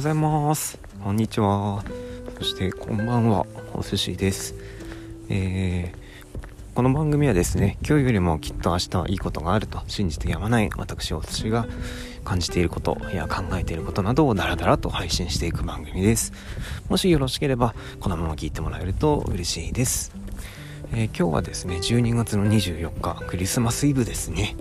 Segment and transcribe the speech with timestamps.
[0.00, 0.78] ございます。
[1.04, 1.84] こんにちは。
[2.38, 3.44] そしてこんばんは。
[3.74, 4.54] お寿司です。
[5.28, 11.66] えー、この番組はですね今日よりもきっと明日はいいことがあると信じてやまない私お寿司が
[12.24, 16.32] 感じていることや考えていることなどをダラダラと配信していく番組です。
[16.88, 20.12] もしよろしければこのまま聞いてもらえると嬉しいです。
[20.94, 24.56] えー、今日はですね12月の24日クリスマスイブですね、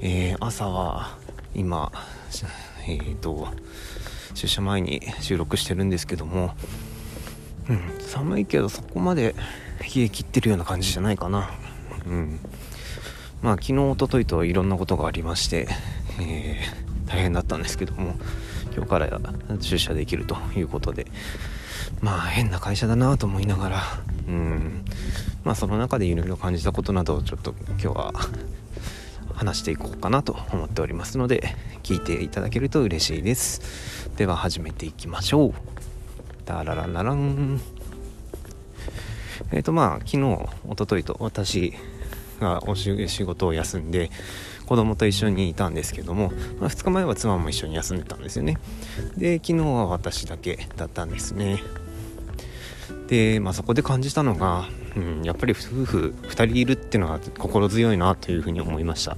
[0.00, 1.16] えー、朝は
[1.54, 1.92] 今
[2.88, 3.48] えーと、
[4.34, 6.54] 出社前に収録してるんですけども、
[7.68, 9.34] うん、寒いけどそこまで
[9.80, 11.50] 冷え切ってるような感じじゃないかな。
[12.06, 12.40] うん。
[13.42, 15.68] まあ昨日、おとといといろんなことがありまして、
[16.20, 18.14] えー、大変だったんですけども、
[18.74, 19.20] 今日から
[19.60, 21.06] 出社できるということで、
[22.00, 23.82] まあ変な会社だなと思いながら、
[24.26, 24.84] うん、
[25.44, 28.12] まあその中でいろいろ感じたことなどをちょっと今日は
[29.38, 34.10] 話していこうかなと思っておりますので聞いていただけると嬉しいです。
[34.16, 35.54] では始めていきましょう。
[36.44, 37.60] ダララララン。
[39.52, 41.72] えっ、ー、とまあ昨日おとといと私
[42.40, 44.10] がお仕事を休んで
[44.66, 48.58] 子供と一緒にいたんですけども、まあ、2日前は妻も一緒に休んでたんですよね。
[49.16, 51.62] で昨日は私だけだったんですね。
[53.06, 59.16] で、まあ、そこで感じたのがうん、やっぱり夫婦2人いるっていうのは心強いなというふうに思いました。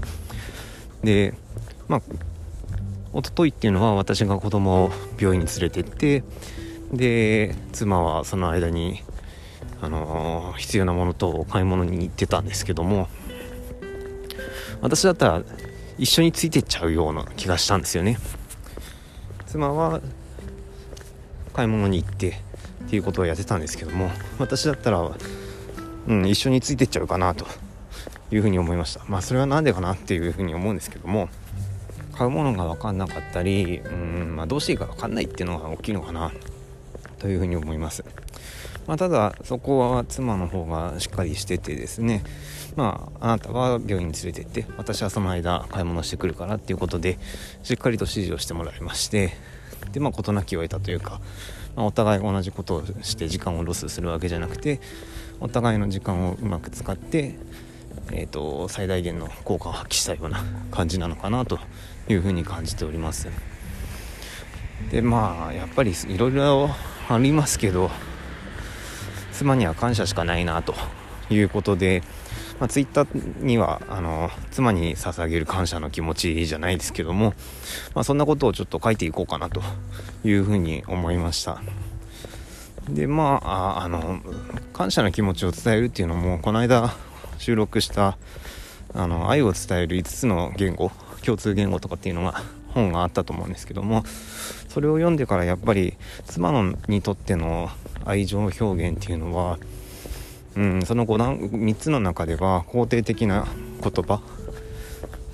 [1.03, 1.33] で
[1.89, 2.03] まあ
[3.15, 6.23] 一昨日っていうのは私が子供を病院に連れてって
[6.93, 9.03] で妻はその間に、
[9.81, 13.09] あの、必要なものと買い物に行ってたんですけども
[14.81, 15.43] 私だったら
[15.99, 18.19] 一緒についてっちゃうような気がしたんですよね。
[19.47, 20.01] 妻は
[21.53, 22.41] 買い物に行って
[22.85, 25.11] っていうことをやってたんですけども私だったら
[26.09, 27.47] うん、一緒についてっちゃうかなと
[28.31, 29.03] いうふうに思いました。
[29.09, 31.29] まあそれは何でかなっていうふうに思うんですけども
[32.21, 36.33] 買うものが分かんなかったりうん、まあ、どうしていいか分かんないっていうのが大きいのかな
[37.19, 38.05] というふうに思います、
[38.87, 42.23] まあ、ただそこは妻の方がしっかりしててですね
[42.77, 47.19] まああなたは病院に連れてって私はその間買い物してくるからっていうことで
[47.63, 49.33] しっかりと指示をしてもらいまして
[49.93, 51.23] でまあ事なきを得たというか、
[51.75, 54.79] まあ、お互い同じことをして時間をロスするわけじゃなくて
[55.41, 57.35] お互いの時間をうまく使って、
[58.13, 61.59] えーと、最大限の効果を発揮したような 感じなのかなと
[62.09, 63.29] いうふうに感じております。
[64.91, 66.71] でまあやっぱりいろいろ
[67.09, 67.91] ありますけど
[69.33, 70.75] 妻には感謝しかないなと
[71.29, 72.03] いうことで、
[72.59, 77.35] まあ、ツイッターにはあの妻に捧げる感謝の気持ちじゃないですけども、
[77.95, 79.63] まあ、そんなことをちょっと書いていこうかなと
[80.25, 81.63] いうふうに思いました。
[82.95, 84.21] でまああの
[84.73, 86.93] 感謝の気持ちを伝えるっていうのもこの間
[87.39, 88.19] 収録した
[88.95, 90.91] あの愛を伝える5つの言語
[91.25, 94.05] 共通言語とかっていうのが本があったと思うんですけども
[94.69, 95.95] それを読んでからやっぱり
[96.27, 97.71] 妻のにとっての
[98.05, 99.59] 愛情表現っていうのは、
[100.57, 103.47] うん、その 5, 段3つの中では肯定的な
[103.83, 104.21] 言葉っ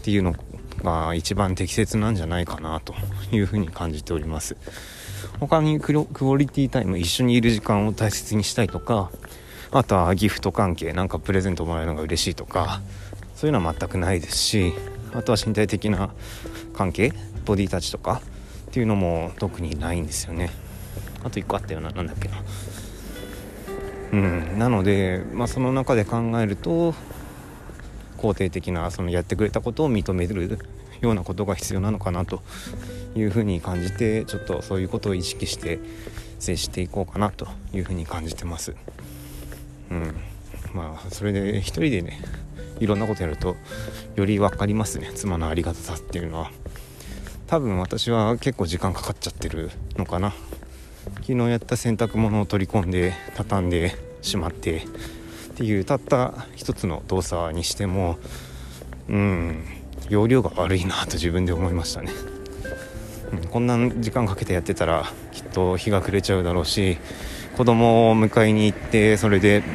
[0.03, 0.35] ていうの
[0.83, 2.95] が一番適切なんじゃないかなと
[3.33, 4.57] いうふうに感じております。
[5.41, 9.11] 他にクオリティタイム一緒にいる時間を大切にしたいとか
[9.73, 12.81] あとはギフト関係なんかプレゼントもらえるのが嬉しいとか
[13.35, 14.73] そういうのは全くないですし
[15.13, 16.11] あとは身体的な
[16.75, 17.13] 関係
[17.45, 18.21] ボディタッチとか
[18.69, 20.51] っていうのも特にないんですよね。
[21.25, 22.37] あと1個あったような何だっけな。
[24.13, 26.95] うんなので、まあ、その中で考えると
[28.19, 30.59] 肯定的なそのやってくれたことを認める
[31.01, 32.43] ようなことが必要なのかなと
[33.15, 35.79] いうふうに感じてちょっとそういうことを意識して
[36.39, 38.75] 接していこうかなというふうに感じてます。
[39.91, 40.15] うん、
[40.75, 42.21] まあそれで一人でね
[42.81, 43.57] いろんなことやると
[44.17, 45.11] より分かりますね。
[45.15, 46.51] 妻のありがたさっていうのは。
[47.47, 50.33] 多分私は結構時間かかっちゃってるのかな。
[51.21, 54.81] 昨日やった洗濯物を取り込んで畳んでしまってっ
[55.55, 58.19] ていうたった一つの動作にしても
[59.09, 59.65] うん。
[60.09, 62.13] 容量が悪いなと自分で思いましたね、
[63.33, 66.99] うん、こんな時間かけてやってたらきっと日が暮れちゃうだろうし
[67.57, 69.63] 子供を迎えに行ってそれで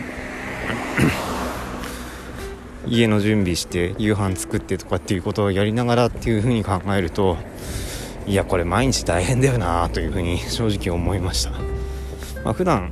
[2.88, 7.38] 家の準備して夕飯作ってとかっていうことをやりながらっていうふうに考えると
[8.28, 11.52] いやこれ毎日大変だよなというふうに正直思いました、
[12.44, 12.92] まあ、普段、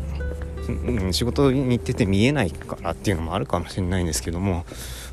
[1.12, 4.66] 仕事に行ってて見えないからっていうのもあるかもしれないんですけども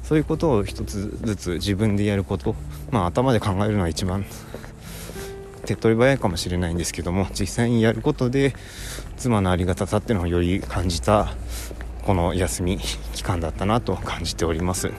[0.08, 2.54] そういうことを一つずつ自分でやること。
[2.90, 4.24] まあ頭で考えるのは一番
[5.66, 8.54] 手っ取り早いかもしれないんですけども実際にやることで
[9.16, 11.34] 妻のありがたさっていうのをより感じた
[12.04, 12.78] この休み
[13.14, 14.92] 期間だったなと感じております、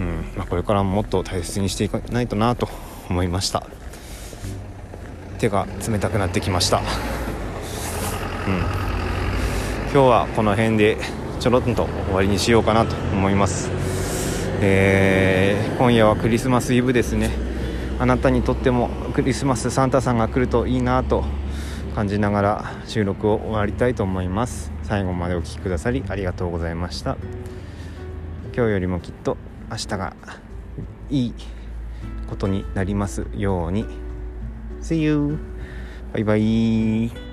[0.00, 2.68] うんまあ、これからももっと大切にしていかないとなと
[3.08, 3.64] 思いました。
[5.38, 6.78] 手が冷たくなってきました。
[6.78, 6.84] うん。
[9.92, 10.98] 今日はこの辺で
[11.40, 13.70] ちょろっと終わりにしようかなと思います。
[14.60, 17.30] えー、今夜はクリスマスイブですね。
[17.98, 21.24] あなたにとってもクリスマスサンタさんが来るといいなと
[21.94, 24.70] 感じながら収録を終わりたいと思います。
[24.82, 27.16] 最後までお聴きくださりありがとうございました。
[28.54, 29.38] 今日よりもきっと
[29.70, 30.14] 明日が
[31.08, 31.34] いい
[32.28, 33.86] ことになりますように。
[34.82, 35.38] See you!
[36.12, 37.29] バイバイ。